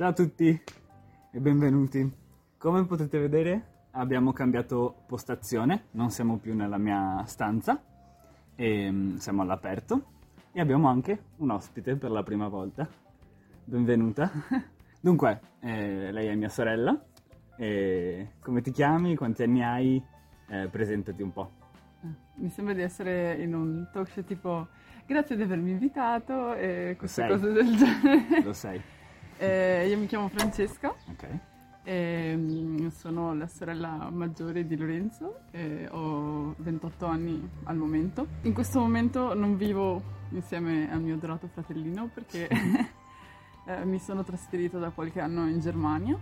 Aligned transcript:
Ciao 0.00 0.08
a 0.08 0.12
tutti 0.14 0.48
e 1.30 1.40
benvenuti. 1.40 2.10
Come 2.56 2.86
potete 2.86 3.18
vedere 3.18 3.88
abbiamo 3.90 4.32
cambiato 4.32 5.02
postazione, 5.06 5.88
non 5.90 6.08
siamo 6.08 6.38
più 6.38 6.56
nella 6.56 6.78
mia 6.78 7.22
stanza, 7.26 7.78
e, 8.54 8.90
mm, 8.90 9.16
siamo 9.16 9.42
all'aperto 9.42 10.04
e 10.52 10.60
abbiamo 10.62 10.88
anche 10.88 11.24
un 11.36 11.50
ospite 11.50 11.96
per 11.96 12.12
la 12.12 12.22
prima 12.22 12.48
volta. 12.48 12.88
Benvenuta. 13.62 14.30
Dunque, 15.02 15.38
eh, 15.60 16.10
lei 16.10 16.28
è 16.28 16.34
mia 16.34 16.48
sorella. 16.48 16.98
E 17.58 18.36
come 18.40 18.62
ti 18.62 18.70
chiami? 18.70 19.14
Quanti 19.16 19.42
anni 19.42 19.62
hai? 19.62 20.02
Eh, 20.48 20.68
presentati 20.68 21.20
un 21.20 21.32
po'. 21.34 21.50
Mi 22.36 22.48
sembra 22.48 22.72
di 22.72 22.80
essere 22.80 23.34
in 23.34 23.54
un 23.54 23.86
talk 23.92 24.08
show 24.08 24.24
tipo 24.24 24.66
grazie 25.04 25.36
di 25.36 25.42
avermi 25.42 25.72
invitato 25.72 26.54
e 26.54 26.94
queste 26.98 27.28
cose 27.28 27.52
del 27.52 27.76
genere. 27.76 28.42
Lo 28.42 28.54
sai. 28.54 28.80
Eh, 29.42 29.88
io 29.88 29.96
mi 29.96 30.04
chiamo 30.04 30.28
Francesca, 30.28 30.94
Ok. 31.08 31.26
e, 31.82 32.34
mm, 32.36 32.88
sono 32.88 33.32
la 33.32 33.46
sorella 33.46 34.10
maggiore 34.10 34.66
di 34.66 34.76
Lorenzo 34.76 35.44
e 35.50 35.88
ho 35.90 36.54
28 36.58 37.06
anni 37.06 37.48
al 37.64 37.76
momento. 37.78 38.26
In 38.42 38.52
questo 38.52 38.80
momento 38.80 39.32
non 39.32 39.56
vivo 39.56 40.02
insieme 40.32 40.92
al 40.92 41.00
mio 41.00 41.14
adorato 41.14 41.46
fratellino 41.48 42.10
perché 42.12 42.48
eh, 43.64 43.84
mi 43.86 43.98
sono 43.98 44.22
trasferita 44.24 44.76
da 44.78 44.90
qualche 44.90 45.20
anno 45.22 45.48
in 45.48 45.58
Germania, 45.60 46.18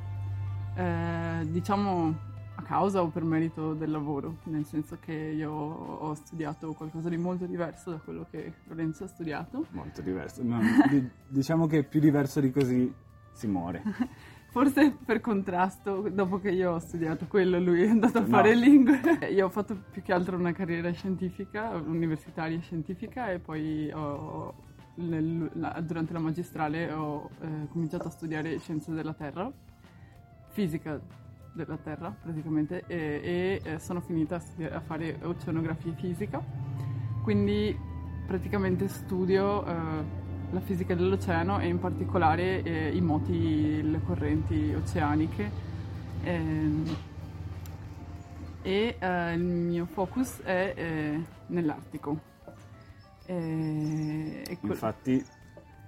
eh, 0.76 1.44
diciamo 1.50 2.26
a 2.54 2.62
causa 2.62 3.02
o 3.02 3.08
per 3.08 3.24
merito 3.24 3.74
del 3.74 3.90
lavoro, 3.90 4.36
nel 4.44 4.64
senso 4.64 4.96
che 5.00 5.12
io 5.12 5.50
ho 5.50 6.14
studiato 6.14 6.72
qualcosa 6.72 7.08
di 7.08 7.16
molto 7.16 7.46
diverso 7.46 7.90
da 7.90 7.96
quello 7.96 8.26
che 8.30 8.52
Lorenzo 8.68 9.02
ha 9.02 9.06
studiato. 9.08 9.66
Molto 9.70 10.02
diverso. 10.02 10.40
No, 10.44 10.60
di- 10.88 11.08
diciamo 11.26 11.66
che 11.66 11.82
più 11.82 11.98
diverso 11.98 12.38
di 12.40 12.52
così 12.52 12.92
si 13.38 13.46
muore. 13.46 13.82
Forse 14.50 14.96
per 15.04 15.20
contrasto, 15.20 16.08
dopo 16.10 16.40
che 16.40 16.50
io 16.50 16.72
ho 16.72 16.78
studiato 16.80 17.26
quello, 17.26 17.60
lui 17.60 17.82
è 17.82 17.88
andato 17.88 18.18
a 18.18 18.22
No. 18.22 18.26
fare 18.26 18.54
lingue. 18.54 18.98
Io 19.30 19.46
ho 19.46 19.50
fatto 19.50 19.76
più 19.92 20.02
che 20.02 20.12
altro 20.12 20.36
una 20.36 20.52
carriera 20.52 20.90
scientifica, 20.90 21.70
universitaria 21.76 22.58
scientifica, 22.60 23.30
e 23.30 23.38
poi 23.38 23.90
ho- 23.92 24.54
nel- 24.96 25.50
la- 25.52 25.80
durante 25.86 26.12
la 26.14 26.18
magistrale 26.18 26.90
ho 26.90 27.28
eh, 27.40 27.68
cominciato 27.70 28.08
a 28.08 28.10
studiare 28.10 28.58
scienze 28.58 28.90
della 28.92 29.12
Terra, 29.12 29.52
fisica 30.48 30.98
della 31.52 31.76
Terra 31.76 32.10
praticamente, 32.20 32.84
e, 32.86 33.20
e, 33.22 33.60
eh, 33.62 33.78
sono 33.78 34.00
finita 34.00 34.36
a, 34.36 34.40
studi- 34.40 34.64
a 34.64 34.80
fare 34.80 35.18
oceanografia 35.22 35.92
fisica. 35.92 36.42
Quindi 37.22 37.78
praticamente 38.26 38.88
studio 38.88 39.64
eh, 39.66 40.17
la 40.50 40.60
fisica 40.60 40.94
dell'oceano 40.94 41.60
e 41.60 41.68
in 41.68 41.78
particolare 41.78 42.62
eh, 42.62 42.94
i 42.94 43.00
moti, 43.00 43.82
le 43.82 44.00
correnti 44.04 44.72
oceaniche. 44.74 45.50
Ehm, 46.22 46.96
e 48.62 48.96
eh, 48.98 49.32
il 49.34 49.42
mio 49.42 49.86
focus 49.86 50.40
è 50.42 50.74
eh, 50.76 51.24
nell'Artico. 51.46 52.18
Eh, 53.26 54.42
e 54.46 54.58
Infatti, 54.62 55.24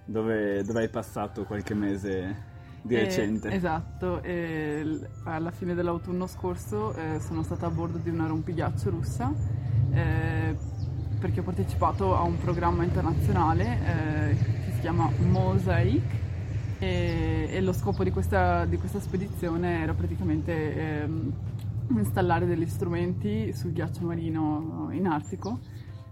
dove, 0.04 0.62
dove 0.64 0.80
hai 0.80 0.88
passato 0.88 1.44
qualche 1.44 1.74
mese 1.74 2.48
di 2.82 2.94
eh, 2.94 3.00
recente? 3.00 3.48
esatto, 3.54 4.22
e 4.22 4.82
l- 4.84 5.08
alla 5.24 5.50
fine 5.50 5.74
dell'autunno 5.74 6.26
scorso 6.26 6.94
eh, 6.94 7.18
sono 7.20 7.42
stata 7.42 7.66
a 7.66 7.70
bordo 7.70 7.98
di 7.98 8.10
una 8.10 8.26
rompighiaccio 8.26 8.90
russa 8.90 9.32
eh, 9.92 10.56
perché 11.20 11.40
ho 11.40 11.42
partecipato 11.42 12.16
a 12.16 12.22
un 12.22 12.38
programma 12.38 12.82
internazionale 12.82 13.64
eh, 13.64 14.36
che 14.64 14.72
si 14.72 14.80
chiama 14.80 15.10
Mosaic 15.18 16.02
e, 16.78 17.48
e 17.50 17.60
lo 17.60 17.74
scopo 17.74 18.02
di 18.02 18.10
questa, 18.10 18.64
di 18.64 18.78
questa 18.78 19.00
spedizione 19.00 19.82
era 19.82 19.92
praticamente 19.92 21.02
ehm, 21.02 21.32
installare 21.90 22.46
degli 22.46 22.66
strumenti 22.66 23.52
sul 23.52 23.72
ghiaccio 23.72 24.02
marino 24.02 24.88
in 24.92 25.06
Artico 25.06 25.60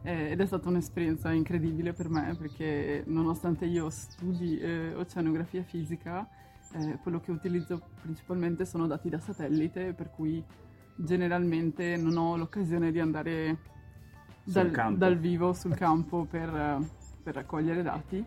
eh, 0.02 0.30
ed 0.30 0.40
è 0.40 0.46
stata 0.46 0.68
un'esperienza 0.68 1.32
incredibile 1.32 1.94
per 1.94 2.10
me 2.10 2.36
perché 2.38 3.02
nonostante 3.06 3.64
io 3.64 3.88
studi 3.88 4.58
eh, 4.58 4.94
oceanografia 4.94 5.62
fisica, 5.62 6.28
eh, 6.74 6.98
quello 7.02 7.18
che 7.20 7.30
utilizzo 7.30 7.80
principalmente 8.02 8.66
sono 8.66 8.86
dati 8.86 9.08
da 9.08 9.18
satellite, 9.18 9.94
per 9.94 10.10
cui 10.10 10.44
generalmente 10.96 11.96
non 11.96 12.16
ho 12.18 12.36
l'occasione 12.36 12.92
di 12.92 13.00
andare 13.00 13.76
dal, 14.52 14.96
dal 14.96 15.18
vivo 15.18 15.52
sul 15.52 15.74
campo 15.74 16.24
per, 16.24 16.48
eh, 16.48 16.78
per 17.22 17.34
raccogliere 17.34 17.82
dati, 17.82 18.24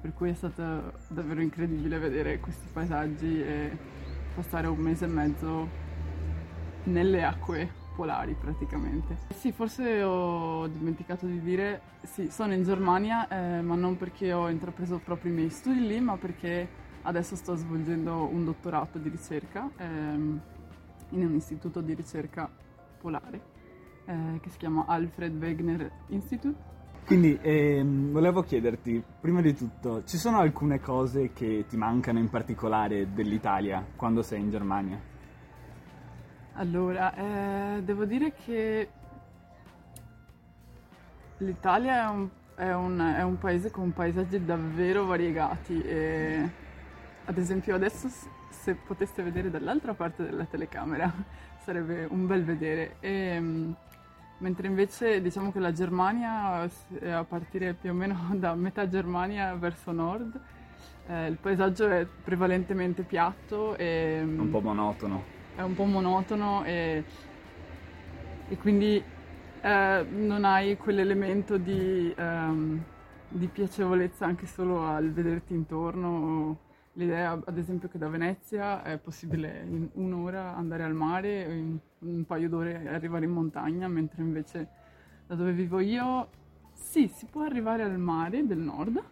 per 0.00 0.12
cui 0.12 0.30
è 0.30 0.34
stato 0.34 0.92
davvero 1.08 1.40
incredibile 1.40 1.98
vedere 1.98 2.38
questi 2.38 2.68
paesaggi 2.72 3.42
e 3.42 3.76
passare 4.34 4.66
un 4.66 4.78
mese 4.78 5.06
e 5.06 5.08
mezzo 5.08 5.68
nelle 6.84 7.24
acque 7.24 7.82
polari 7.96 8.34
praticamente. 8.34 9.16
Sì, 9.34 9.52
forse 9.52 10.02
ho 10.02 10.66
dimenticato 10.66 11.26
di 11.26 11.40
dire, 11.40 11.80
sì, 12.02 12.28
sono 12.28 12.52
in 12.52 12.64
Germania, 12.64 13.28
eh, 13.28 13.62
ma 13.62 13.74
non 13.76 13.96
perché 13.96 14.32
ho 14.32 14.48
intrapreso 14.48 14.98
proprio 14.98 15.30
i 15.30 15.34
miei 15.34 15.50
studi 15.50 15.86
lì, 15.86 16.00
ma 16.00 16.16
perché 16.16 16.82
adesso 17.02 17.36
sto 17.36 17.54
svolgendo 17.54 18.26
un 18.26 18.44
dottorato 18.44 18.98
di 18.98 19.08
ricerca 19.08 19.70
ehm, 19.76 20.40
in 21.10 21.24
un 21.24 21.34
istituto 21.34 21.80
di 21.80 21.94
ricerca 21.94 22.50
polare 22.98 23.53
eh, 24.06 24.38
che 24.40 24.48
si 24.50 24.58
chiama 24.58 24.84
Alfred 24.86 25.34
Wegener 25.40 25.90
Institute. 26.08 26.72
Quindi 27.06 27.38
ehm, 27.40 28.12
volevo 28.12 28.42
chiederti, 28.42 29.02
prima 29.20 29.42
di 29.42 29.54
tutto, 29.54 30.04
ci 30.04 30.16
sono 30.16 30.38
alcune 30.38 30.80
cose 30.80 31.32
che 31.32 31.66
ti 31.68 31.76
mancano 31.76 32.18
in 32.18 32.30
particolare 32.30 33.12
dell'Italia 33.12 33.84
quando 33.94 34.22
sei 34.22 34.40
in 34.40 34.50
Germania? 34.50 34.98
Allora, 36.54 37.14
eh, 37.14 37.82
devo 37.82 38.04
dire 38.06 38.32
che 38.32 38.88
l'Italia 41.38 42.04
è 42.04 42.08
un, 42.08 42.28
è 42.54 42.72
un- 42.72 43.14
è 43.16 43.22
un 43.22 43.38
paese 43.38 43.70
con 43.70 43.92
paesaggi 43.92 44.42
davvero 44.44 45.04
variegati 45.04 45.82
e 45.82 46.48
ad 47.24 47.36
esempio 47.38 47.74
adesso 47.74 48.08
se 48.50 48.74
poteste 48.76 49.22
vedere 49.22 49.50
dall'altra 49.50 49.94
parte 49.94 50.22
della 50.22 50.44
telecamera 50.44 51.12
sarebbe 51.64 52.06
un 52.10 52.26
bel 52.26 52.44
vedere. 52.44 52.96
E, 53.00 53.40
mm, 53.40 53.72
mentre 54.38 54.66
invece 54.66 55.20
diciamo 55.22 55.50
che 55.52 55.58
la 55.58 55.72
Germania, 55.72 56.68
s- 56.68 57.02
a 57.02 57.24
partire 57.24 57.74
più 57.74 57.90
o 57.90 57.94
meno 57.94 58.30
da 58.34 58.54
metà 58.54 58.88
Germania 58.88 59.54
verso 59.54 59.92
nord, 59.92 60.38
eh, 61.06 61.26
il 61.28 61.38
paesaggio 61.38 61.88
è 61.88 62.06
prevalentemente 62.06 63.02
piatto 63.02 63.76
e... 63.76 64.20
Un 64.22 64.50
po' 64.50 64.60
monotono. 64.60 65.32
è 65.54 65.62
un 65.62 65.74
po' 65.74 65.84
monotono 65.84 66.64
e, 66.64 67.04
e 68.48 68.56
quindi 68.58 69.02
eh, 69.60 70.06
non 70.10 70.44
hai 70.44 70.76
quell'elemento 70.76 71.56
di, 71.56 72.12
ehm, 72.16 72.84
di 73.28 73.46
piacevolezza 73.48 74.26
anche 74.26 74.46
solo 74.46 74.84
al 74.86 75.10
vederti 75.12 75.54
intorno. 75.54 76.58
L'idea, 76.96 77.40
ad 77.44 77.58
esempio, 77.58 77.88
che 77.88 77.98
da 77.98 78.08
Venezia 78.08 78.82
è 78.82 78.98
possibile 78.98 79.64
in 79.68 79.88
un'ora 79.94 80.54
andare 80.54 80.84
al 80.84 80.94
mare, 80.94 81.46
o 81.46 81.50
in 81.50 81.78
un 82.00 82.24
paio 82.24 82.48
d'ore 82.48 82.88
arrivare 82.88 83.24
in 83.24 83.32
montagna, 83.32 83.88
mentre 83.88 84.22
invece 84.22 84.68
da 85.26 85.34
dove 85.34 85.52
vivo 85.52 85.80
io, 85.80 86.28
sì, 86.72 87.08
si 87.08 87.26
può 87.26 87.42
arrivare 87.42 87.82
al 87.82 87.98
mare 87.98 88.46
del 88.46 88.58
nord 88.58 89.02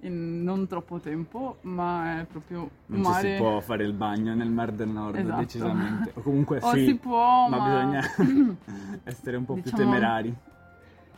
in 0.00 0.42
non 0.42 0.66
troppo 0.66 0.98
tempo, 0.98 1.58
ma 1.62 2.20
è 2.20 2.24
proprio 2.24 2.68
Non 2.86 2.98
un 2.98 3.04
mare... 3.10 3.36
si 3.36 3.40
può 3.40 3.60
fare 3.60 3.84
il 3.84 3.92
bagno 3.92 4.34
nel 4.34 4.50
Mar 4.50 4.72
del 4.72 4.88
Nord, 4.88 5.14
Esatto. 5.16 5.40
decisamente. 5.40 6.12
O 6.14 6.20
comunque 6.22 6.58
O 6.62 6.72
sì, 6.74 6.86
si 6.86 6.94
può, 6.96 7.48
ma, 7.48 7.56
ma, 7.56 7.64
bisogna 7.66 8.56
essere 9.04 9.36
un 9.36 9.44
po' 9.44 9.54
più 9.54 9.62
Diciamo- 9.62 9.82
temerari. 9.84 10.34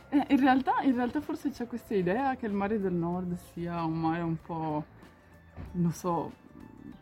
Eh, 0.09 0.25
in, 0.29 0.39
realtà, 0.39 0.81
in 0.83 0.93
realtà 0.95 1.19
forse 1.19 1.49
c'è 1.49 1.65
questa 1.65 1.95
idea 1.95 2.35
che 2.35 2.45
il 2.45 2.53
mare 2.53 2.79
del 2.79 2.93
nord 2.93 3.35
sia 3.53 3.83
un 3.83 3.99
mare 3.99 4.21
un 4.21 4.35
po', 4.39 4.85
non 5.75 5.91
so, 5.91 6.31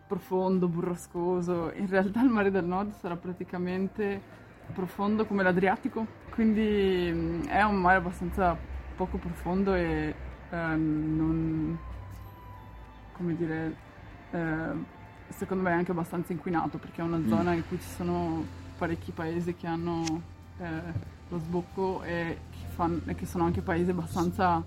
profondo, 0.07 0.68
burrascoso. 0.68 1.71
In 1.75 1.88
realtà 1.88 2.21
il 2.21 2.30
mare 2.30 2.51
del 2.51 2.65
nord 2.65 2.94
sarà 3.00 3.15
praticamente 3.15 4.21
profondo 4.74 5.25
come 5.25 5.44
l'Adriatico, 5.44 6.06
quindi 6.30 7.09
mm, 7.12 7.44
è 7.45 7.62
un 7.63 7.75
mare 7.75 7.98
abbastanza 7.98 8.57
poco 8.95 9.18
profondo 9.18 9.74
e 9.74 10.13
eh, 10.50 10.56
non, 10.75 11.77
come 13.13 13.36
dire, 13.36 13.75
eh, 14.31 14.71
secondo 15.30 15.63
me 15.63 15.71
è 15.71 15.74
anche 15.74 15.92
abbastanza 15.92 16.31
inquinato 16.31 16.77
perché 16.77 17.01
è 17.01 17.03
una 17.03 17.18
Mm. 17.18 17.27
zona 17.27 17.53
in 17.53 17.63
cui 17.68 17.80
ci 17.80 17.89
sono 17.89 18.44
parecchi 18.77 19.12
paesi 19.12 19.56
che 19.56 19.68
hanno 19.68 20.03
eh, 20.59 21.12
lo 21.30 21.38
sbocco 21.39 22.03
e 22.03 22.38
che, 22.51 22.65
fan- 22.69 23.01
e 23.06 23.15
che 23.15 23.25
sono 23.25 23.44
anche 23.45 23.62
paesi 23.62 23.89
abbastanza 23.89 24.63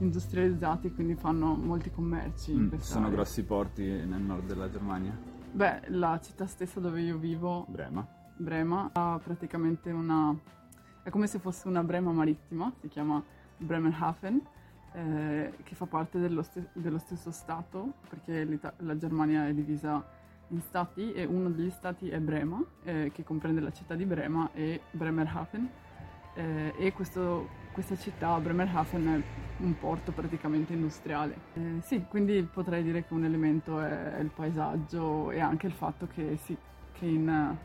industrializzati, 0.00 0.92
quindi 0.92 1.14
fanno 1.14 1.54
molti 1.54 1.90
commerci. 1.90 2.52
Mm, 2.52 2.72
ci 2.72 2.80
sono 2.80 3.06
area. 3.06 3.16
grossi 3.16 3.44
porti 3.44 3.84
nel 3.84 4.20
nord 4.20 4.46
della 4.46 4.70
Germania. 4.70 5.16
Beh, 5.52 5.82
la 5.88 6.18
città 6.22 6.46
stessa 6.46 6.80
dove 6.80 7.00
io 7.00 7.18
vivo, 7.18 7.66
Brema. 7.68 8.06
Brema, 8.36 8.90
ha 8.92 9.20
praticamente 9.22 9.90
una... 9.90 10.34
è 11.02 11.10
come 11.10 11.26
se 11.26 11.38
fosse 11.38 11.68
una 11.68 11.82
Brema 11.82 12.12
marittima, 12.12 12.72
si 12.80 12.88
chiama 12.88 13.22
Bremerhaven, 13.58 14.40
eh, 14.92 15.52
che 15.62 15.74
fa 15.74 15.86
parte 15.86 16.18
dello, 16.18 16.42
ste- 16.42 16.70
dello 16.72 16.98
stesso 16.98 17.30
Stato, 17.30 17.94
perché 18.08 18.46
la 18.78 18.96
Germania 18.96 19.46
è 19.46 19.52
divisa 19.52 20.18
in 20.48 20.60
stati 20.60 21.12
e 21.12 21.24
uno 21.24 21.50
degli 21.50 21.70
stati 21.70 22.08
è 22.08 22.18
Brema, 22.18 22.62
eh, 22.82 23.10
che 23.12 23.22
comprende 23.22 23.60
la 23.60 23.72
città 23.72 23.94
di 23.94 24.04
Brema 24.04 24.50
e 24.52 24.80
Bremerhaven. 24.90 25.68
Eh, 26.34 26.74
e 26.78 26.92
questo, 26.92 27.48
questa 27.72 27.96
città, 27.96 28.38
Bremerhaven, 28.38 29.22
è 29.58 29.62
un 29.62 29.78
porto 29.78 30.12
praticamente 30.12 30.72
industriale. 30.72 31.36
Eh, 31.54 31.80
sì, 31.82 32.04
quindi 32.08 32.42
potrei 32.42 32.82
dire 32.82 33.04
che 33.06 33.12
un 33.14 33.24
elemento 33.24 33.80
è, 33.80 34.18
il 34.20 34.30
paesaggio 34.34 35.30
e 35.30 35.40
anche 35.40 35.66
il 35.66 35.72
fatto 35.72 36.06
che, 36.06 36.38
sì, 36.42 36.56
che 36.92 37.04
in, 37.06 37.56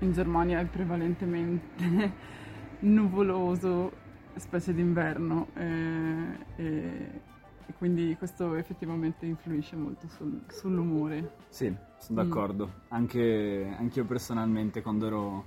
in 0.00 0.12
Germania 0.12 0.60
è 0.60 0.64
prevalentemente 0.66 2.12
nuvoloso, 2.80 3.92
specie 4.36 4.74
d'inverno, 4.74 5.48
eh, 5.54 6.46
e, 6.56 7.20
e, 7.66 7.74
quindi 7.78 8.16
questo 8.16 8.54
effettivamente 8.54 9.26
influisce 9.26 9.76
molto 9.76 10.08
sul, 10.08 10.42
sull'umore. 10.48 11.32
Sì, 11.48 11.74
sono 11.98 12.22
d'accordo. 12.22 12.66
Mm. 12.66 12.80
Anche, 12.88 13.74
anche 13.78 13.98
io 13.98 14.04
personalmente 14.04 14.82
quando 14.82 15.06
ero 15.06 15.44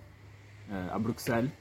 eh, 0.69 0.75
a 0.75 0.99
Bruxelles 0.99 1.51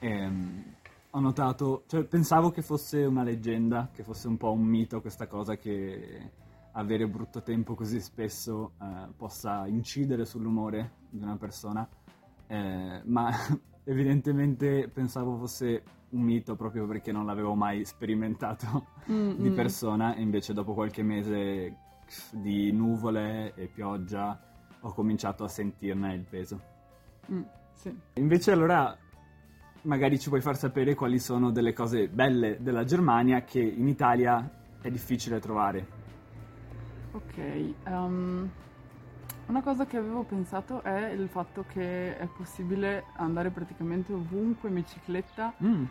ehm, 0.00 0.76
ho 1.18 1.20
notato, 1.20 1.82
cioè 1.88 2.04
pensavo 2.04 2.50
che 2.50 2.62
fosse 2.62 3.04
una 3.04 3.24
leggenda, 3.24 3.90
che 3.92 4.04
fosse 4.04 4.28
un 4.28 4.36
po' 4.36 4.52
un 4.52 4.62
mito 4.62 5.00
questa 5.00 5.26
cosa 5.26 5.56
che 5.56 6.30
avere 6.72 7.08
brutto 7.08 7.42
tempo 7.42 7.74
così 7.74 8.00
spesso 8.00 8.72
eh, 8.80 9.08
possa 9.16 9.66
incidere 9.66 10.24
sull'umore 10.24 10.92
di 11.10 11.22
una 11.22 11.36
persona, 11.36 11.86
eh, 12.46 13.02
ma 13.04 13.30
evidentemente 13.82 14.88
pensavo 14.88 15.36
fosse 15.36 15.82
un 16.10 16.22
mito 16.22 16.54
proprio 16.54 16.86
perché 16.86 17.10
non 17.10 17.26
l'avevo 17.26 17.54
mai 17.54 17.84
sperimentato 17.84 18.86
mm-hmm. 19.10 19.42
di 19.42 19.50
persona 19.50 20.14
e 20.14 20.22
invece 20.22 20.52
dopo 20.52 20.72
qualche 20.72 21.02
mese 21.02 21.76
di 22.30 22.70
nuvole 22.70 23.54
e 23.54 23.66
pioggia 23.66 24.40
ho 24.80 24.92
cominciato 24.92 25.42
a 25.42 25.48
sentirne 25.48 26.14
il 26.14 26.24
peso. 26.24 26.60
Mm, 27.30 27.42
sì. 27.72 27.94
Invece 28.14 28.52
allora 28.52 28.96
magari 29.82 30.18
ci 30.18 30.28
puoi 30.28 30.40
far 30.40 30.56
sapere 30.56 30.94
quali 30.94 31.18
sono 31.18 31.50
delle 31.50 31.72
cose 31.72 32.08
belle 32.08 32.58
della 32.60 32.84
Germania 32.84 33.42
che 33.42 33.60
in 33.60 33.88
Italia 33.88 34.48
è 34.80 34.90
difficile 34.90 35.40
trovare. 35.40 35.96
Ok, 37.12 37.74
um, 37.86 38.48
una 39.46 39.62
cosa 39.62 39.86
che 39.86 39.96
avevo 39.96 40.22
pensato 40.24 40.82
è 40.82 41.08
il 41.08 41.28
fatto 41.28 41.64
che 41.68 42.16
è 42.16 42.26
possibile 42.26 43.04
andare 43.16 43.50
praticamente 43.50 44.12
ovunque 44.12 44.68
in 44.68 44.74
bicicletta. 44.74 45.54
Mm, 45.64 45.84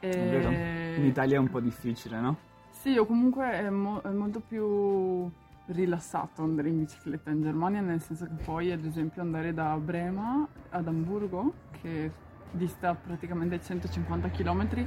e... 0.00 0.94
In 0.98 1.04
Italia 1.04 1.36
è 1.36 1.38
un 1.38 1.48
po' 1.48 1.60
difficile, 1.60 2.20
no? 2.20 2.36
Sì, 2.70 2.96
o 2.98 3.06
comunque 3.06 3.50
è, 3.52 3.70
mo- 3.70 4.02
è 4.02 4.10
molto 4.10 4.40
più 4.40 5.30
rilassato 5.66 6.42
andare 6.42 6.68
in 6.68 6.80
bicicletta 6.80 7.30
in 7.30 7.42
Germania, 7.42 7.80
nel 7.80 8.02
senso 8.02 8.26
che 8.26 8.34
puoi 8.42 8.72
ad 8.72 8.84
esempio 8.84 9.22
andare 9.22 9.54
da 9.54 9.76
Brema 9.76 10.46
ad 10.70 10.86
Amburgo, 10.86 11.52
che 11.80 12.10
dista 12.54 12.94
praticamente 12.94 13.60
150 13.60 14.30
km, 14.30 14.86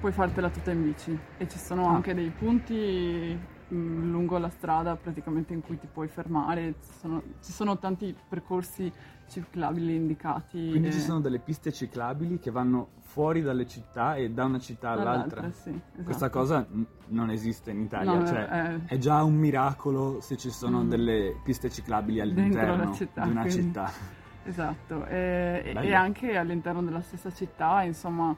puoi 0.00 0.12
fartela 0.12 0.50
tutta 0.50 0.70
in 0.70 0.82
bici 0.82 1.18
e 1.36 1.48
ci 1.48 1.58
sono 1.58 1.88
ah. 1.88 1.94
anche 1.94 2.14
dei 2.14 2.30
punti 2.30 3.38
mm, 3.72 4.10
lungo 4.10 4.38
la 4.38 4.48
strada 4.48 4.96
praticamente 4.96 5.52
in 5.52 5.62
cui 5.62 5.78
ti 5.78 5.88
puoi 5.92 6.08
fermare, 6.08 6.74
ci 6.82 6.92
sono, 6.98 7.22
ci 7.42 7.52
sono 7.52 7.78
tanti 7.78 8.14
percorsi 8.28 8.92
ciclabili 9.28 9.94
indicati. 9.94 10.68
Quindi 10.70 10.88
e... 10.88 10.92
ci 10.92 11.00
sono 11.00 11.20
delle 11.20 11.38
piste 11.38 11.72
ciclabili 11.72 12.38
che 12.38 12.50
vanno 12.50 12.90
fuori 13.00 13.42
dalle 13.42 13.66
città 13.66 14.14
e 14.14 14.30
da 14.30 14.44
una 14.44 14.58
città 14.58 14.90
all'altra. 14.90 15.40
all'altra 15.40 15.60
sì, 15.60 15.70
esatto. 15.70 16.02
Questa 16.04 16.30
cosa 16.30 16.66
n- 16.70 16.86
non 17.08 17.30
esiste 17.30 17.70
in 17.70 17.80
Italia, 17.80 18.14
no, 18.14 18.26
cioè 18.26 18.46
è... 18.46 18.78
è... 18.84 18.98
già 18.98 19.22
un 19.22 19.34
miracolo 19.34 20.20
se 20.20 20.36
ci 20.36 20.50
sono 20.50 20.82
mm. 20.82 20.88
delle 20.88 21.40
piste 21.42 21.70
ciclabili 21.70 22.20
all'interno 22.20 22.92
città, 22.94 23.24
di 23.24 23.30
una 23.30 23.40
quindi... 23.42 23.62
città. 23.62 23.90
Esatto, 24.46 25.04
e, 25.06 25.74
e, 25.76 25.92
anche 25.92 26.36
all'interno 26.36 26.80
della 26.82 27.02
stessa 27.02 27.32
città, 27.32 27.82
insomma, 27.82 28.34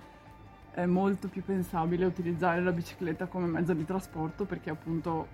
è 0.71 0.87
molto 0.87 1.29
più 1.29 1.43
pensabile 1.45 2.07
utilizzare 2.07 2.63
la 2.63 2.73
bicicletta 2.73 3.27
come 3.27 3.47
mezzo 3.47 3.75
di 3.75 3.85
trasporto 3.85 4.45
perché 4.45 4.71
appunto 4.71 5.27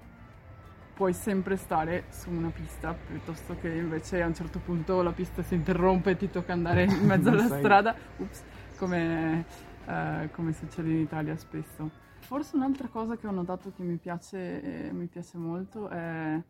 puoi 0.95 1.13
sempre 1.13 1.57
stare 1.57 2.05
su 2.09 2.31
una 2.31 2.51
pista 2.51 2.95
piuttosto 2.95 3.57
che 3.61 3.69
invece 3.69 4.23
a 4.23 4.27
un 4.27 4.35
certo 4.35 4.61
punto 4.61 5.03
la 5.03 5.13
pista 5.13 5.43
si 5.43 5.55
interrompe 5.55 6.11
e 6.11 6.17
ti 6.17 6.31
tocca 6.31 6.53
andare 6.53 6.85
in 6.85 6.99
mezzo 7.05 7.29
alla 7.29 7.47
sei. 7.47 7.59
strada, 7.59 7.95
Ups, 8.17 8.43
come, 8.77 9.45
eh, 9.87 10.29
come, 10.33 10.53
succede 10.53 10.91
in 10.91 10.99
Italia 10.99 11.37
spesso. 11.37 11.91
Forse 12.21 12.57
un'altra 12.57 12.89
cosa 12.89 13.17
che 13.17 13.27
ho 13.27 13.33
notato 13.33 13.73
che 13.77 13.83
mi 13.83 13.97
piace, 13.97 14.89
eh, 14.89 14.93
mi 14.93 15.07
piace 15.07 15.37
molto 15.37 15.89
è 15.89 16.41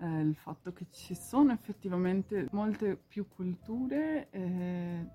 eh, 0.00 0.20
il 0.20 0.34
fatto 0.34 0.72
che 0.72 0.86
ci 0.90 1.14
sono 1.14 1.52
effettivamente 1.52 2.48
molte 2.52 2.96
più 2.96 3.28
culture 3.28 4.28
eh, 4.30 5.06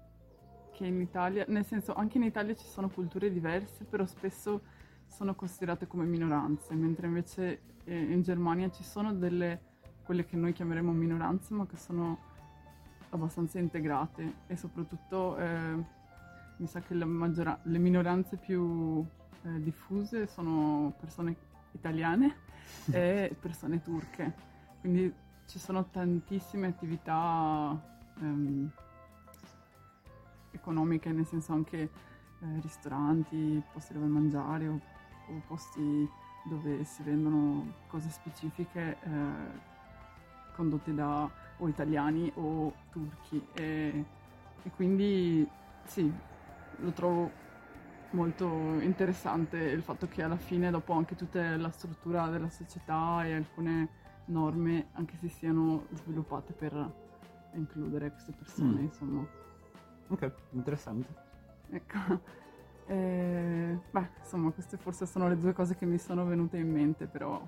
che 0.72 0.86
in 0.86 1.02
Italia, 1.02 1.46
nel 1.48 1.66
senso 1.66 1.94
anche 1.94 2.18
in 2.18 2.24
Italia 2.24 2.54
ci 2.56 2.68
sono 2.68 2.90
culture 2.90 3.32
diverse, 3.32 3.86
però 3.86 4.06
spesso 4.06 4.62
sono 5.08 5.34
considerate 5.36 5.88
come 5.88 6.06
minoranze, 6.06 6.74
mentre 6.76 7.08
invece 7.08 7.62
eh, 7.86 7.98
in 7.98 8.22
Germania 8.22 8.70
ci 8.70 8.84
sono 8.84 9.14
delle, 9.14 9.62
quelle 10.04 10.26
che 10.26 10.36
noi 10.36 10.54
chiameremo 10.54 10.92
minoranze, 10.92 11.54
ma 11.54 11.66
che 11.66 11.78
sono 11.78 12.34
abbastanza 13.10 13.60
integrate 13.60 14.34
e 14.48 14.58
soprattutto 14.58 15.38
eh, 15.38 15.84
mi 16.58 16.68
sa 16.68 16.82
che 16.82 16.94
maggiora- 16.94 17.60
le 17.64 17.78
minoranze 17.78 18.36
più 18.38 19.06
eh, 19.44 19.62
diffuse 19.62 20.28
sono 20.28 20.94
persone 21.00 21.36
italiane 21.72 22.36
e 22.92 23.36
persone 23.40 23.82
turche. 23.82 24.54
Quindi 24.86 25.12
ci 25.48 25.58
sono 25.58 25.90
tantissime 25.90 26.68
attività 26.68 27.76
ehm, 28.20 28.70
economiche, 30.52 31.12
nel 31.12 31.26
senso 31.26 31.54
anche 31.54 31.80
eh, 31.80 31.90
ristoranti, 32.62 33.64
posti 33.74 33.94
dove 33.94 34.06
mangiare 34.06 34.68
o, 34.68 34.74
o, 34.74 35.42
posti 35.48 36.08
dove 36.44 36.84
si 36.84 37.02
vendono 37.02 37.74
cose 37.88 38.12
specifiche 38.12 38.98
eh, 39.02 39.10
condotte 40.54 40.94
da 40.94 41.28
o 41.58 41.68
italiani 41.68 42.32
o 42.36 42.72
turchi. 42.92 43.44
E, 43.56 44.06
e 44.62 44.70
quindi 44.70 45.50
sì, 45.86 46.14
lo 46.76 46.92
trovo 46.92 47.32
molto 48.12 48.46
interessante 48.82 49.58
il 49.58 49.82
fatto 49.82 50.08
che 50.08 50.22
alla 50.22 50.38
fine, 50.38 50.70
dopo 50.70 50.94
anche 50.94 51.16
tutta 51.16 51.58
la 51.58 51.72
struttura 51.72 52.28
della 52.28 52.50
società 52.52 53.26
e 53.26 53.34
alcune 53.34 54.04
norme, 54.26 54.88
anche 54.94 55.18
se 55.20 55.30
siano 55.30 55.86
sviluppate 55.92 56.54
per 56.54 56.94
includere 57.54 58.12
queste 58.12 58.32
persone, 58.32 58.82
mm. 58.82 58.84
insomma. 58.84 59.28
Ok, 60.08 60.32
interessante. 60.52 61.14
Ecco. 61.70 62.34
Eh, 62.88 63.80
beh, 63.90 64.10
insomma, 64.20 64.52
queste 64.52 64.78
forse 64.78 65.08
sono 65.08 65.28
le 65.28 65.40
due 65.40 65.54
cose 65.54 65.76
che 65.76 65.88
mi 65.88 65.98
sono 65.98 66.24
venute 66.24 66.58
in 66.58 66.72
mente, 66.72 67.08
però 67.08 67.42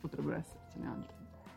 potrebbero 0.00 0.36
essercene 0.36 0.86
altre. 0.86 1.14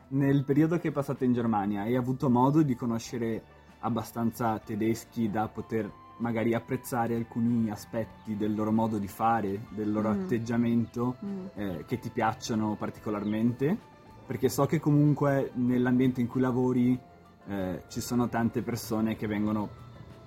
Nel 0.08 0.44
periodo 0.44 0.80
che 0.80 0.88
hai 0.88 0.94
passato 0.94 1.24
in 1.24 1.34
Germania, 1.34 1.82
hai 1.82 1.96
avuto 1.96 2.32
modo 2.32 2.64
di 2.64 2.74
conoscere 2.74 3.44
abbastanza 3.82 4.58
tedeschi 4.58 5.30
da 5.30 5.48
poter 5.48 5.92
magari 6.18 6.54
apprezzare 6.54 7.16
alcuni 7.16 7.70
aspetti 7.70 8.36
del 8.36 8.56
loro 8.56 8.72
modo 8.72 8.98
di 8.98 9.08
fare, 9.08 9.68
del 9.70 9.92
loro 9.92 10.10
mm. 10.10 10.22
atteggiamento 10.22 11.16
mm. 11.24 11.46
Eh, 11.54 11.86
che 11.86 12.00
ti 12.00 12.10
piacciono 12.10 12.76
particolarmente? 12.76 13.98
Perché 14.30 14.48
so 14.48 14.68
che 14.68 14.80
comunque 14.80 15.50
nell'ambiente 15.56 16.22
in 16.22 16.28
cui 16.28 16.40
lavori 16.40 16.96
eh, 17.48 17.82
ci 17.88 18.00
sono 18.00 18.30
tante 18.30 18.62
persone 18.62 19.16
che 19.16 19.26
vengono 19.26 19.70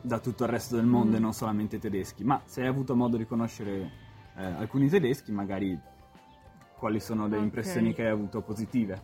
da 0.00 0.18
tutto 0.18 0.42
il 0.42 0.50
resto 0.50 0.74
del 0.74 0.86
mondo 0.86 1.12
mm. 1.12 1.14
e 1.14 1.18
non 1.20 1.32
solamente 1.32 1.78
tedeschi, 1.78 2.24
ma 2.24 2.42
se 2.44 2.62
hai 2.62 2.66
avuto 2.66 2.96
modo 2.96 3.16
di 3.16 3.24
conoscere 3.26 3.92
eh, 4.36 4.44
alcuni 4.44 4.88
tedeschi, 4.88 5.30
magari 5.30 5.78
quali 6.76 6.98
sono 6.98 7.28
le 7.28 7.34
okay. 7.34 7.44
impressioni 7.44 7.94
che 7.94 8.02
hai 8.02 8.10
avuto 8.10 8.40
positive? 8.40 9.00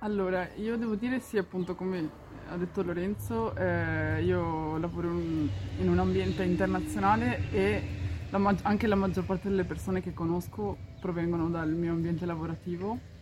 Allora, 0.00 0.46
io 0.56 0.76
devo 0.76 0.94
dire 0.94 1.18
sì, 1.18 1.38
appunto, 1.38 1.74
come 1.74 2.06
ha 2.50 2.56
detto 2.58 2.82
Lorenzo, 2.82 3.56
eh, 3.56 4.22
io 4.24 4.76
lavoro 4.76 5.08
in, 5.08 5.48
in, 5.78 5.88
un 5.88 5.98
ambiente 5.98 6.42
internazionale 6.42 7.50
e 7.50 7.82
la 8.28 8.54
anche 8.64 8.86
la 8.86 8.94
maggior 8.94 9.24
parte 9.24 9.48
delle 9.48 9.64
persone 9.64 10.02
che 10.02 10.12
conosco 10.12 10.76
provengono 11.00 11.48
dal 11.48 11.70
mio 11.70 11.92
ambiente 11.92 12.26
lavorativo 12.26 13.16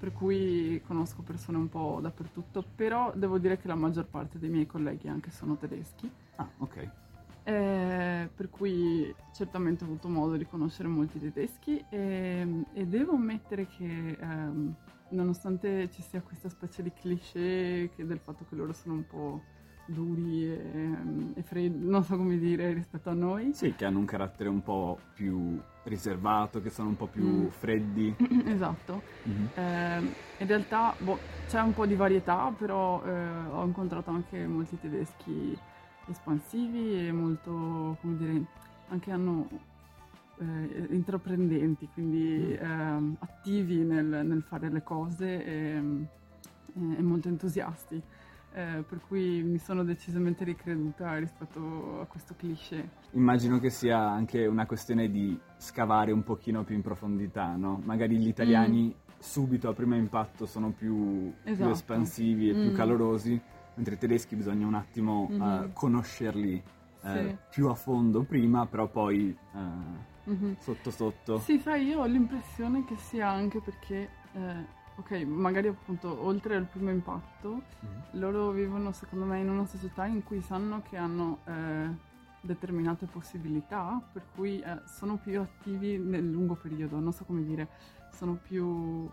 per 0.00 0.12
cui 0.14 0.80
conosco 0.86 1.20
persone 1.20 1.58
un 1.58 1.68
po' 1.68 1.98
dappertutto, 2.00 2.64
però 2.74 3.12
devo 3.14 3.36
dire 3.36 3.58
che 3.58 3.68
la 3.68 3.74
maggior 3.74 4.06
parte 4.06 4.38
dei 4.38 4.48
miei 4.48 4.64
colleghi 4.64 5.08
anche 5.08 5.30
sono 5.30 5.58
tedeschi. 5.58 6.10
Ah, 6.36 6.48
ok. 6.56 6.90
Eh, 7.42 8.30
per 8.34 8.48
cui 8.48 9.14
certamente 9.34 9.84
ho 9.84 9.86
avuto 9.88 10.08
modo 10.08 10.36
di 10.36 10.46
conoscere 10.46 10.88
molti 10.88 11.18
tedeschi 11.18 11.84
e, 11.90 12.64
e 12.72 12.86
devo 12.86 13.12
ammettere 13.12 13.66
che 13.66 14.16
ehm, 14.18 14.74
nonostante 15.10 15.90
ci 15.90 16.00
sia 16.00 16.22
questa 16.22 16.48
specie 16.48 16.82
di 16.82 16.92
cliché 16.94 17.90
del 17.94 18.20
fatto 18.20 18.46
che 18.48 18.54
loro 18.54 18.72
sono 18.72 18.94
un 18.94 19.06
po' 19.06 19.42
duri 19.92 20.50
e, 20.50 20.90
e 21.34 21.42
freddi, 21.42 21.86
non 21.86 22.04
so 22.04 22.16
come 22.16 22.38
dire, 22.38 22.72
rispetto 22.72 23.10
a 23.10 23.14
noi. 23.14 23.52
Sì, 23.52 23.74
che 23.74 23.84
hanno 23.84 23.98
un 23.98 24.04
carattere 24.04 24.48
un 24.48 24.62
po' 24.62 24.98
più 25.14 25.58
riservato, 25.84 26.60
che 26.60 26.70
sono 26.70 26.88
un 26.88 26.96
po' 26.96 27.06
più 27.06 27.24
mm. 27.24 27.46
freddi. 27.48 28.14
esatto. 28.46 29.02
Mm-hmm. 29.28 29.46
Eh, 29.54 29.98
in 30.38 30.46
realtà 30.46 30.94
boh, 30.98 31.18
c'è 31.48 31.60
un 31.60 31.74
po' 31.74 31.86
di 31.86 31.94
varietà, 31.94 32.52
però 32.56 33.02
eh, 33.04 33.28
ho 33.50 33.64
incontrato 33.64 34.10
anche 34.10 34.46
molti 34.46 34.78
tedeschi 34.80 35.56
espansivi 36.08 37.06
e 37.06 37.12
molto, 37.12 37.96
come 38.00 38.16
dire, 38.16 38.44
anche 38.88 39.10
hanno 39.10 39.48
eh, 40.38 40.86
intraprendenti, 40.90 41.88
quindi 41.92 42.52
eh, 42.52 42.66
attivi 43.18 43.84
nel, 43.84 44.06
nel, 44.06 44.42
fare 44.42 44.70
le 44.70 44.82
cose 44.82 45.44
e, 45.44 45.82
e 46.96 47.02
molto 47.02 47.28
entusiasti. 47.28 48.02
Eh, 48.52 48.82
per 48.86 49.00
cui 49.06 49.44
mi 49.44 49.58
sono 49.58 49.84
decisamente 49.84 50.42
ricreduta 50.42 51.16
rispetto 51.18 52.00
a 52.00 52.06
questo 52.06 52.34
cliché. 52.36 52.88
Immagino 53.12 53.60
che 53.60 53.70
sia 53.70 54.00
anche 54.00 54.44
una 54.46 54.66
questione 54.66 55.08
di 55.08 55.38
scavare 55.56 56.10
un 56.10 56.24
pochino 56.24 56.64
più 56.64 56.74
in 56.74 56.82
profondità, 56.82 57.54
no? 57.54 57.80
Magari 57.84 58.16
gli 58.16 58.26
italiani 58.26 58.86
mm. 58.86 59.12
subito 59.20 59.68
a 59.68 59.72
primo 59.72 59.94
impatto 59.94 60.46
sono 60.46 60.72
più, 60.72 61.32
esatto. 61.44 61.62
più 61.62 61.72
espansivi 61.72 62.50
e 62.50 62.54
mm. 62.54 62.60
più 62.60 62.72
calorosi, 62.72 63.40
mentre 63.74 63.94
i 63.94 63.98
tedeschi 63.98 64.34
bisogna 64.34 64.66
un 64.66 64.74
attimo 64.74 65.28
mm-hmm. 65.30 65.40
uh, 65.40 65.72
conoscerli 65.72 66.60
uh, 67.02 67.08
sì. 67.08 67.36
più 67.50 67.68
a 67.68 67.74
fondo 67.74 68.24
prima, 68.24 68.66
però 68.66 68.88
poi 68.88 69.36
uh, 69.52 70.28
mm-hmm. 70.28 70.54
sotto 70.58 70.90
sotto. 70.90 71.38
Sì, 71.38 71.60
sai, 71.60 71.86
io 71.86 72.00
ho 72.00 72.06
l'impressione 72.06 72.84
che 72.84 72.96
sia 72.96 73.28
anche 73.28 73.60
perché 73.60 74.08
ok, 75.00 75.12
magari 75.24 75.68
appunto 75.68 76.24
oltre 76.24 76.56
al 76.56 76.66
primo 76.66 76.90
impatto, 76.90 77.48
mm-hmm. 77.84 78.20
loro 78.20 78.50
vivono 78.50 78.92
secondo 78.92 79.24
me 79.24 79.40
in 79.40 79.48
una 79.48 79.66
società 79.66 80.06
in 80.06 80.22
cui 80.22 80.40
sanno 80.42 80.82
che 80.82 80.96
hanno 80.96 81.40
eh, 81.46 81.88
determinate 82.42 83.06
possibilità, 83.06 84.00
per 84.12 84.22
cui 84.34 84.60
eh, 84.60 84.82
sono 84.86 85.16
più 85.16 85.40
attivi 85.40 85.98
nel 85.98 86.30
lungo 86.30 86.54
periodo, 86.54 87.00
non 87.00 87.12
so 87.12 87.24
come 87.24 87.42
dire, 87.42 87.68
sono 88.12 88.34
più 88.34 89.08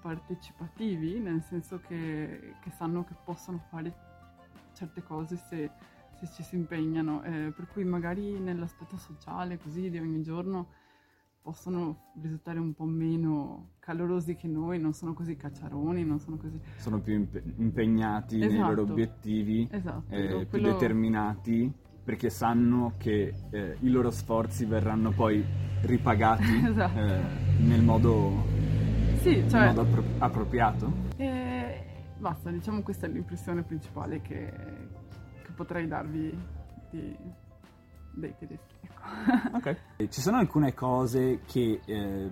partecipativi, 0.00 1.18
nel 1.18 1.42
senso 1.42 1.80
che, 1.86 2.54
che 2.60 2.70
sanno 2.70 3.04
che 3.04 3.14
possono 3.24 3.62
fare 3.68 4.08
certe 4.72 5.02
cose 5.02 5.36
se, 5.36 5.70
se 6.18 6.28
ci 6.32 6.42
si 6.42 6.54
impegnano, 6.54 7.22
eh, 7.24 7.52
per 7.54 7.66
cui 7.72 7.84
magari 7.84 8.38
nell'aspetto 8.38 8.96
sociale 8.96 9.58
così 9.58 9.90
di 9.90 9.98
ogni 9.98 10.22
giorno 10.22 10.68
possono 11.42 12.12
risultare 12.20 12.58
un 12.58 12.74
po' 12.74 12.84
meno 12.84 13.70
calorosi 13.78 14.36
che 14.36 14.46
noi, 14.46 14.78
non 14.78 14.92
sono 14.92 15.14
così 15.14 15.36
cacciaroni, 15.36 16.04
non 16.04 16.20
sono 16.20 16.36
così... 16.36 16.60
Sono 16.76 17.00
più 17.00 17.26
impegnati 17.56 18.36
esatto. 18.36 18.52
nei 18.52 18.60
loro 18.60 18.82
obiettivi, 18.82 19.68
esatto. 19.70 20.04
eh, 20.14 20.46
più 20.48 20.60
determinati, 20.60 21.72
perché 22.04 22.30
sanno 22.30 22.94
che 22.98 23.34
eh, 23.50 23.76
i 23.80 23.88
loro 23.88 24.10
sforzi 24.10 24.64
verranno 24.64 25.10
poi 25.10 25.44
ripagati 25.82 26.60
esatto. 26.66 26.98
eh, 26.98 27.20
nel 27.60 27.82
modo, 27.82 28.44
sì, 29.20 29.42
cioè, 29.48 29.60
nel 29.60 29.74
modo 29.74 29.80
appro- 29.80 30.04
appropriato. 30.18 30.92
E 31.16 31.84
basta, 32.18 32.50
diciamo 32.50 32.82
questa 32.82 33.06
è 33.06 33.10
l'impressione 33.10 33.62
principale 33.62 34.20
che, 34.20 34.52
che 35.42 35.50
potrei 35.54 35.88
darvi 35.88 36.38
di, 36.90 37.16
dei 38.12 38.34
tedeschi. 38.38 38.74
Ecco. 38.80 39.56
ok. 39.56 40.08
Ci 40.08 40.20
sono 40.20 40.38
alcune 40.38 40.74
cose 40.74 41.40
che 41.46 41.80
eh, 41.84 42.28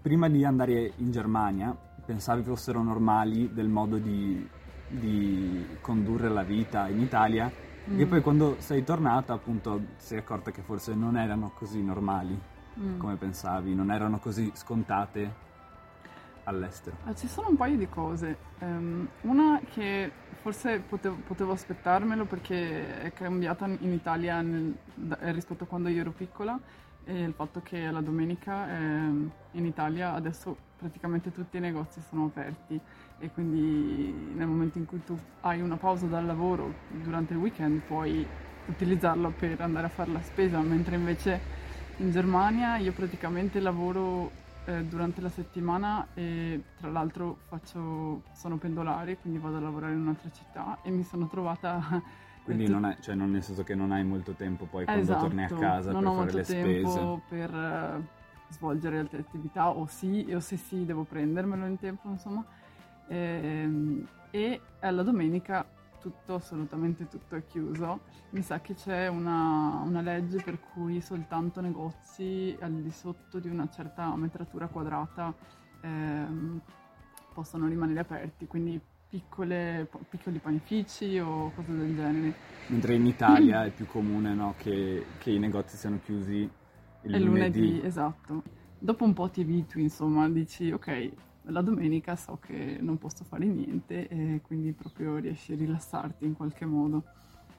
prima 0.00 0.28
di 0.28 0.44
andare 0.44 0.92
in 0.96 1.10
Germania 1.10 1.76
pensavi 2.04 2.42
fossero 2.42 2.82
normali 2.82 3.52
del 3.52 3.68
modo 3.68 3.98
di, 3.98 4.46
di 4.88 5.66
condurre 5.80 6.28
la 6.28 6.42
vita 6.42 6.88
in 6.88 7.00
Italia 7.00 7.50
mm. 7.90 7.98
e 7.98 8.06
poi 8.06 8.20
quando 8.20 8.56
sei 8.58 8.84
tornata 8.84 9.32
appunto 9.32 9.80
sei 9.96 10.18
accorta 10.18 10.50
che 10.50 10.62
forse 10.62 10.94
non 10.94 11.16
erano 11.16 11.52
così 11.54 11.82
normali 11.82 12.38
mm. 12.78 12.98
come 12.98 13.16
pensavi, 13.16 13.74
non 13.74 13.90
erano 13.90 14.18
così 14.18 14.50
scontate 14.54 15.42
all'estero? 16.44 16.96
Ah, 17.04 17.14
ci 17.14 17.28
sono 17.28 17.48
un 17.48 17.56
paio 17.56 17.76
di 17.76 17.88
cose. 17.88 18.36
Um, 18.60 19.08
una 19.22 19.60
che 19.72 20.10
forse 20.40 20.80
potevo, 20.80 21.16
potevo, 21.26 21.52
aspettarmelo 21.52 22.24
perché 22.26 23.00
è 23.00 23.12
cambiata 23.12 23.66
in 23.66 23.92
Italia 23.92 24.40
nel, 24.40 24.74
da, 24.94 25.18
rispetto 25.32 25.64
a 25.64 25.66
quando 25.66 25.88
io 25.88 26.00
ero 26.00 26.10
piccola 26.10 26.58
e 27.04 27.22
il 27.22 27.32
fatto 27.32 27.60
che 27.62 27.90
la 27.90 28.00
domenica 28.00 28.68
eh, 28.68 28.80
in 29.52 29.66
Italia 29.66 30.12
adesso 30.12 30.56
praticamente 30.78 31.32
tutti 31.32 31.56
i 31.56 31.60
negozi 31.60 32.00
sono 32.08 32.26
aperti 32.26 32.78
e 33.18 33.30
quindi 33.30 34.32
nel 34.34 34.46
momento 34.46 34.78
in 34.78 34.86
cui 34.86 35.02
tu 35.04 35.18
hai 35.40 35.60
una 35.60 35.76
pausa 35.76 36.06
dal 36.06 36.26
lavoro 36.26 36.72
durante 36.90 37.32
il 37.32 37.38
weekend 37.38 37.80
puoi 37.82 38.26
utilizzarla 38.66 39.30
per 39.30 39.60
andare 39.60 39.86
a 39.86 39.90
fare 39.90 40.10
la 40.10 40.22
spesa, 40.22 40.60
mentre 40.60 40.96
invece 40.96 41.40
in 41.98 42.10
Germania 42.10 42.76
io 42.76 42.92
praticamente 42.92 43.60
lavoro 43.60 44.42
eh, 44.66 44.84
durante 44.84 45.20
la 45.20 45.28
settimana 45.28 46.08
e 46.14 46.62
tra 46.78 46.90
l'altro 46.90 47.38
faccio, 47.48 48.22
sono 48.32 48.56
pendolare, 48.56 49.18
quindi 49.18 49.38
vado 49.38 49.56
a 49.56 49.60
lavorare 49.60 49.92
in 49.92 50.00
un'altra 50.00 50.30
città 50.30 50.78
e 50.82 50.90
mi 50.90 51.02
sono 51.02 51.26
trovata... 51.26 52.02
Quindi 52.44 52.68
non, 52.68 52.84
è, 52.84 52.98
cioè 53.00 53.14
non 53.14 53.30
nel 53.30 53.42
senso 53.42 53.64
che 53.64 53.74
non 53.74 53.90
hai 53.90 54.04
molto 54.04 54.32
tempo 54.32 54.66
poi 54.66 54.84
quando 54.84 55.00
esatto, 55.00 55.28
torni 55.28 55.44
a 55.44 55.48
casa 55.48 55.92
per 55.92 56.02
fare 56.02 56.32
le 56.32 56.44
spese. 56.44 56.80
Non 56.82 56.84
ho 56.84 57.04
molto 57.04 57.22
tempo 57.22 57.22
per 57.26 57.54
uh, 57.54 58.04
svolgere 58.50 58.98
altre 58.98 59.20
attività 59.20 59.70
o 59.70 59.86
sì, 59.86 60.30
o 60.30 60.40
se 60.40 60.58
sì 60.58 60.84
devo 60.84 61.04
prendermelo 61.04 61.64
in 61.64 61.78
tempo 61.78 62.10
insomma. 62.10 62.44
E, 63.06 63.16
ehm, 63.16 64.06
e 64.30 64.60
alla 64.80 65.02
domenica 65.02 65.64
tutto, 66.04 66.34
assolutamente 66.34 67.08
tutto 67.08 67.34
è 67.34 67.46
chiuso. 67.46 68.00
Mi 68.30 68.42
sa 68.42 68.60
che 68.60 68.74
c'è 68.74 69.06
una, 69.06 69.80
una, 69.82 70.02
legge 70.02 70.42
per 70.42 70.60
cui 70.60 71.00
soltanto 71.00 71.62
negozi 71.62 72.54
al 72.60 72.72
di 72.72 72.90
sotto 72.90 73.38
di 73.38 73.48
una 73.48 73.70
certa 73.70 74.14
metratura 74.14 74.66
quadrata 74.66 75.32
ehm, 75.80 76.60
possono 77.32 77.66
rimanere 77.68 78.00
aperti, 78.00 78.46
quindi 78.46 78.78
piccole, 79.08 79.88
piccoli 80.10 80.38
panifici 80.38 81.18
o 81.18 81.50
cose 81.54 81.74
del 81.74 81.94
genere. 81.94 82.34
Mentre 82.66 82.94
in 82.96 83.06
Italia 83.06 83.64
è 83.64 83.70
più 83.70 83.86
comune 83.86 84.34
no, 84.34 84.54
che, 84.58 85.06
che, 85.18 85.30
i 85.30 85.38
negozi 85.38 85.78
siano 85.78 86.00
chiusi 86.04 86.48
il, 87.02 87.14
il 87.14 87.22
lunedì. 87.22 87.60
lunedì. 87.60 87.86
Esatto. 87.86 88.42
Dopo 88.78 89.04
un 89.04 89.14
po' 89.14 89.30
ti 89.30 89.40
abitui, 89.40 89.80
insomma, 89.80 90.28
dici 90.28 90.70
ok, 90.70 91.12
la 91.48 91.60
domenica 91.60 92.16
so 92.16 92.38
che 92.40 92.78
non 92.80 92.98
posso 92.98 93.24
fare 93.24 93.44
niente 93.44 94.08
e 94.08 94.40
quindi 94.42 94.72
proprio 94.72 95.16
riesci 95.16 95.52
a 95.52 95.56
rilassarti 95.56 96.24
in 96.24 96.34
qualche 96.34 96.64
modo. 96.64 97.04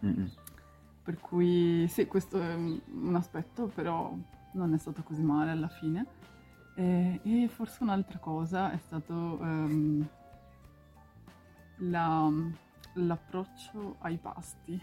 Mm-mm. 0.04 0.30
Per 1.04 1.20
cui 1.20 1.88
sì, 1.88 2.08
questo 2.08 2.42
è 2.42 2.56
un 2.56 3.15
aspetto, 3.15 3.68
però 3.68 4.15
non 4.54 4.74
è 4.74 4.77
stato 4.77 5.04
così 5.04 5.22
male 5.22 5.51
alla 5.51 5.68
fine. 5.68 6.06
E, 6.75 7.20
e 7.24 7.48
forse 7.48 7.84
un'altra 7.84 8.18
cosa 8.18 8.72
è 8.72 8.77
stato 8.77 9.13
um, 9.13 10.06
la, 11.77 12.30
l'approccio 12.94 13.98
ai 14.00 14.18
pasti, 14.18 14.82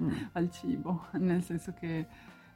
mm. 0.00 0.10
al 0.32 0.50
cibo, 0.50 1.06
nel 1.14 1.42
senso 1.42 1.74
che 1.74 2.06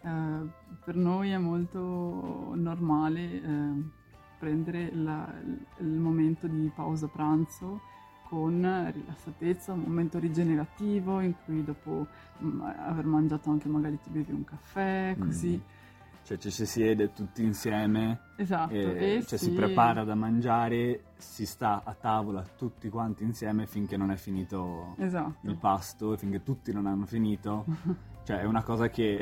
uh, 0.02 0.48
per 0.84 0.94
noi 0.94 1.30
è 1.30 1.38
molto 1.38 2.52
normale. 2.54 3.40
Uh, 3.44 3.90
prendere 4.38 4.90
la, 4.94 5.32
il 5.78 5.86
momento 5.86 6.46
di 6.46 6.70
pausa 6.74 7.06
pranzo 7.08 7.80
con 8.28 8.90
rilassatezza, 8.92 9.72
un 9.72 9.80
momento 9.80 10.18
rigenerativo 10.18 11.20
in 11.20 11.34
cui 11.44 11.64
dopo 11.64 12.06
mm, 12.42 12.60
aver 12.60 13.06
mangiato 13.06 13.50
anche 13.50 13.68
magari 13.68 13.98
ti 14.02 14.10
bevi 14.10 14.32
un 14.32 14.44
caffè, 14.44 15.14
mm. 15.16 15.22
così. 15.22 15.56
Mm. 15.56 15.76
Cioè 16.24 16.36
ci 16.36 16.50
si 16.50 16.66
siede 16.66 17.14
tutti 17.14 17.42
insieme, 17.42 18.20
esatto, 18.36 18.74
e 18.74 19.16
e 19.16 19.24
cioè, 19.26 19.38
sì. 19.38 19.46
si 19.46 19.52
prepara 19.52 20.04
da 20.04 20.14
mangiare, 20.14 21.04
si 21.16 21.46
sta 21.46 21.80
a 21.82 21.94
tavola 21.94 22.44
tutti 22.54 22.90
quanti 22.90 23.24
insieme 23.24 23.66
finché 23.66 23.96
non 23.96 24.10
è 24.10 24.16
finito 24.16 24.94
esatto. 24.98 25.48
il 25.48 25.56
pasto, 25.56 26.18
finché 26.18 26.42
tutti 26.42 26.70
non 26.70 26.86
hanno 26.86 27.06
finito. 27.06 27.64
cioè 28.24 28.40
è 28.40 28.44
una 28.44 28.62
cosa 28.62 28.90
che, 28.90 29.18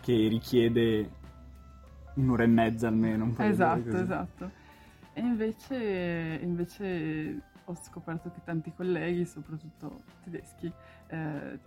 che 0.00 0.28
richiede 0.28 1.10
un'ora 2.14 2.44
e 2.44 2.46
mezza 2.46 2.88
almeno. 2.88 3.24
Un 3.24 3.34
esatto, 3.38 3.96
esatto. 3.96 4.50
E 5.12 5.20
invece, 5.20 6.38
invece, 6.42 7.40
ho 7.64 7.74
scoperto 7.74 8.30
che 8.30 8.40
tanti 8.44 8.72
colleghi, 8.74 9.24
soprattutto 9.26 10.02
tedeschi, 10.24 10.72
eh, 11.08 11.58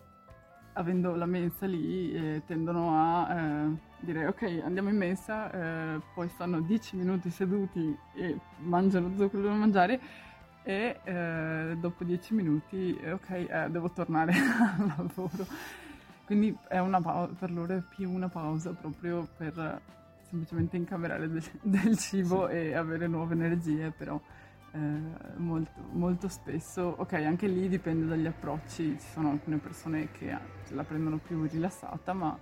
avendo 0.73 1.15
la 1.15 1.25
mensa 1.25 1.65
lì, 1.65 2.13
eh, 2.13 2.41
tendono 2.45 2.91
a 2.93 3.33
eh, 3.33 3.77
dire 3.99 4.27
ok 4.27 4.61
andiamo 4.63 4.89
in 4.89 4.97
mensa, 4.97 5.51
eh, 5.51 6.01
poi 6.13 6.27
stanno 6.29 6.61
10 6.61 6.97
minuti 6.97 7.29
seduti 7.29 7.95
e 8.15 8.37
mangiano 8.59 9.09
tutto 9.09 9.29
quello 9.29 9.29
che 9.29 9.41
devono 9.41 9.59
mangiare 9.59 9.99
e 10.63 10.99
eh, 11.03 11.77
dopo 11.79 12.03
10 12.03 12.33
minuti 12.33 12.99
ok 13.03 13.29
eh, 13.29 13.67
devo 13.69 13.91
tornare 13.91 14.33
al 14.77 14.93
lavoro. 14.97 15.45
Quindi 16.25 16.57
pa- 16.67 17.29
per 17.37 17.51
loro 17.51 17.77
è 17.77 17.83
più 17.87 18.11
una 18.11 18.29
pausa 18.29 18.71
proprio 18.71 19.27
per 19.37 19.81
semplicemente 20.35 20.75
incamerare 20.75 21.29
del, 21.29 21.43
del 21.63 21.97
cibo 21.97 22.47
sì. 22.47 22.55
e 22.55 22.75
avere 22.75 23.07
nuove 23.07 23.33
energie, 23.33 23.91
però 23.91 24.19
eh, 24.71 24.77
molto, 25.37 25.81
molto, 25.91 26.27
spesso, 26.27 26.95
ok, 26.97 27.13
anche 27.13 27.47
lì 27.47 27.69
dipende 27.69 28.05
dagli 28.05 28.25
approcci, 28.25 28.99
ci 28.99 29.07
sono 29.07 29.31
alcune 29.31 29.57
persone 29.57 30.11
che 30.11 30.37
la 30.69 30.83
prendono 30.83 31.17
più 31.17 31.43
rilassata, 31.43 32.13
ma 32.13 32.37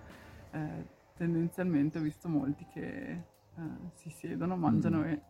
eh, 0.51 0.87
tendenzialmente 1.15 1.99
ho 1.99 2.01
visto 2.01 2.27
molti 2.27 2.65
che 2.73 2.81
eh, 2.81 3.61
si 3.93 4.09
siedono, 4.09 4.57
mangiano 4.57 4.99
mm. 4.99 5.05
e... 5.05 5.21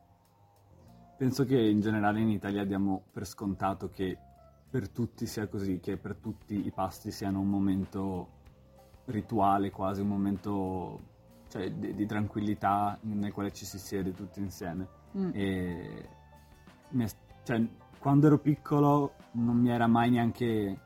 Penso 1.17 1.45
che 1.45 1.59
in 1.59 1.81
generale 1.81 2.19
in 2.21 2.29
Italia 2.29 2.65
diamo 2.65 3.03
per 3.11 3.25
scontato 3.25 3.89
che 3.89 4.17
per 4.69 4.89
tutti 4.89 5.25
sia 5.27 5.47
così, 5.47 5.79
che 5.79 5.97
per 5.97 6.15
tutti 6.15 6.65
i 6.65 6.71
pasti 6.71 7.11
siano 7.11 7.39
un 7.39 7.47
momento 7.47 8.41
rituale, 9.05 9.69
quasi 9.69 10.01
un 10.01 10.07
momento 10.07 11.11
cioè, 11.53 11.69
di, 11.69 11.93
di, 11.93 12.07
tranquillità 12.07 12.97
nel 13.01 13.31
quale 13.31 13.51
ci 13.51 13.63
si 13.63 13.77
siede 13.77 14.11
tutti 14.11 14.39
insieme. 14.39 14.87
Mm. 15.15 15.29
E 15.33 16.09
cioè, 17.43 17.63
quando 17.99 18.25
ero 18.25 18.39
piccolo 18.39 19.13
non 19.33 19.57
mi 19.57 19.69
era 19.69 19.85
mai 19.85 20.09
neanche 20.09 20.79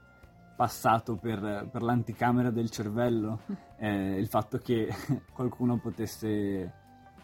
passato 0.58 1.16
per, 1.16 1.70
per 1.72 1.82
l'anticamera 1.82 2.50
del 2.50 2.70
cervello 2.70 3.40
eh, 3.78 4.18
il 4.18 4.28
fatto 4.28 4.58
che 4.58 4.90
qualcuno 5.32 5.78
potesse 5.78 6.74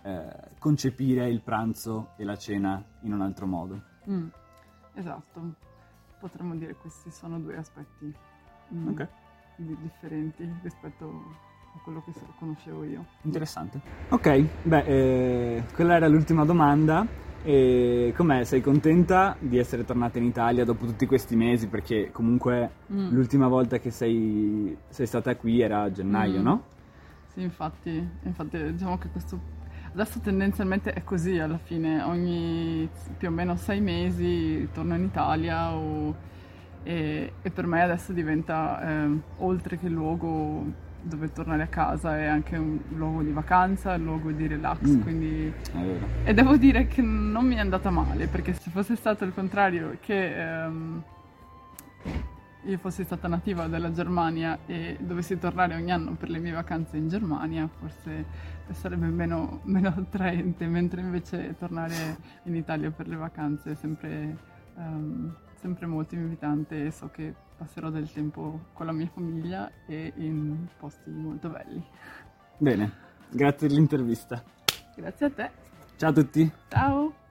eh, 0.01 0.51
concepire 0.57 1.27
il 1.27 1.41
pranzo 1.41 2.13
e 2.15 2.23
la 2.23 2.37
cena 2.37 2.81
in 3.01 3.11
un 3.11 3.21
altro 3.21 3.45
modo. 3.45 3.81
Mm, 4.09 4.27
esatto, 4.93 5.55
potremmo 6.17 6.55
dire 6.55 6.75
che 6.75 6.79
questi 6.79 7.11
sono 7.11 7.41
due 7.41 7.57
aspetti 7.57 8.15
mm, 8.73 8.87
okay. 8.87 9.07
differenti 9.57 10.49
rispetto 10.61 11.51
quello 11.83 12.03
che 12.03 12.11
conoscevo 12.37 12.83
io. 12.83 13.05
Interessante. 13.21 13.79
Ok, 14.09 14.45
beh, 14.63 14.83
eh, 14.85 15.63
quella 15.73 15.95
era 15.95 16.07
l'ultima 16.07 16.45
domanda. 16.45 17.21
E 17.45 18.13
com'è? 18.15 18.45
Sei 18.45 18.61
contenta 18.61 19.35
di 19.37 19.57
essere 19.57 19.83
tornata 19.83 20.17
in 20.17 20.23
Italia 20.23 20.63
dopo 20.63 20.85
tutti 20.85 21.05
questi 21.05 21.35
mesi? 21.35 21.67
Perché 21.67 22.09
comunque 22.11 22.71
mm. 22.91 23.09
l'ultima 23.09 23.49
volta 23.49 23.79
che 23.79 23.91
sei, 23.91 24.77
sei, 24.87 25.05
stata 25.05 25.35
qui 25.35 25.59
era 25.59 25.81
a 25.81 25.91
gennaio, 25.91 26.39
mm. 26.39 26.43
no? 26.43 26.63
Sì, 27.33 27.41
infatti, 27.41 28.09
infatti 28.23 28.71
diciamo 28.71 28.97
che 28.97 29.09
questo 29.09 29.61
adesso 29.93 30.19
tendenzialmente 30.19 30.91
è 30.93 31.03
così 31.03 31.37
alla 31.39 31.57
fine, 31.57 32.01
ogni 32.01 32.89
più 33.17 33.27
o 33.27 33.31
meno 33.31 33.55
sei 33.55 33.79
mesi 33.79 34.67
torno 34.73 34.95
in 34.95 35.03
Italia 35.03 35.73
o, 35.73 36.15
e, 36.83 37.33
e, 37.41 37.49
per 37.51 37.67
me 37.67 37.81
adesso 37.81 38.11
diventa 38.11 39.05
eh, 39.05 39.19
oltre 39.37 39.77
che 39.77 39.87
luogo 39.89 40.65
dove 41.03 41.31
tornare 41.31 41.63
a 41.63 41.67
casa 41.67 42.17
è 42.17 42.25
anche 42.25 42.55
un 42.55 42.79
luogo 42.95 43.21
di 43.21 43.31
vacanza, 43.31 43.93
un 43.95 44.03
luogo 44.03 44.31
di 44.31 44.47
relax, 44.47 44.87
mm. 44.87 45.01
quindi... 45.01 45.53
E 46.23 46.33
devo 46.33 46.55
dire 46.55 46.87
che 46.87 47.01
non 47.01 47.45
mi 47.45 47.55
è 47.55 47.59
andata 47.59 47.89
male, 47.89 48.27
perché 48.27 48.53
se 48.53 48.69
fosse 48.69 48.95
stato 48.95 49.25
il 49.25 49.33
contrario, 49.33 49.97
che 49.99 50.63
ehm, 50.63 51.03
io 52.65 52.77
fossi 52.77 53.03
stata 53.03 53.27
nativa 53.27 53.67
della 53.67 53.91
Germania 53.91 54.59
e 54.65 54.97
dovessi 54.99 55.37
tornare 55.37 55.75
ogni 55.75 55.91
anno 55.91 56.13
per 56.13 56.29
le 56.29 56.39
mie 56.39 56.53
vacanze 56.53 56.95
in 56.95 57.09
Germania, 57.09 57.67
forse 57.67 58.25
sarebbe 58.71 59.07
meno, 59.07 59.59
meno 59.63 59.89
attraente, 59.89 60.65
mentre 60.67 61.01
invece 61.01 61.55
tornare 61.57 62.17
in 62.43 62.55
Italia 62.55 62.89
per 62.91 63.07
le 63.07 63.17
vacanze 63.17 63.71
è 63.71 63.75
sempre, 63.75 64.37
um, 64.75 65.35
sempre 65.55 65.85
molto 65.85 66.15
invitante 66.15 66.85
e 66.85 66.91
so 66.91 67.09
che 67.09 67.35
passerò 67.57 67.89
del 67.89 68.11
tempo 68.11 68.67
con 68.73 68.85
la 68.85 68.91
mia 68.91 69.09
famiglia 69.13 69.71
e 69.87 70.13
in 70.15 70.67
posti 70.77 71.09
molto 71.09 71.49
belli. 71.49 71.83
Bene, 72.57 72.91
grazie 73.29 73.67
dell'intervista. 73.67 74.43
Grazie 74.95 75.25
a 75.25 75.29
te. 75.29 75.51
Ciao 75.97 76.09
a 76.09 76.13
tutti. 76.13 76.51
Ciao. 76.69 77.22